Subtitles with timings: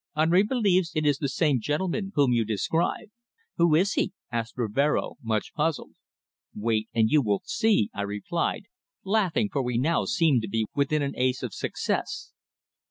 [0.15, 3.09] "Henri believes it is the same gentleman whom you describe."
[3.57, 5.93] "Who is he?" asked Rivero, much puzzled.
[6.55, 8.63] "Wait and you will see," I replied,
[9.03, 12.33] laughing, for we now seemed to be within an ace of success.